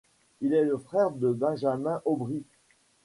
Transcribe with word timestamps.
Il 0.41 0.55
est 0.55 0.63
le 0.65 0.79
frère 0.79 1.11
de 1.11 1.31
Benjamin 1.31 2.01
Aubry. 2.05 2.43